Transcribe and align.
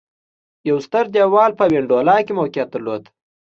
یو 0.69 0.77
ستر 0.85 1.05
دېوال 1.13 1.51
په 1.59 1.65
وینډولا 1.71 2.17
کې 2.25 2.33
موقعیت 2.39 2.67
درلود 2.71 3.03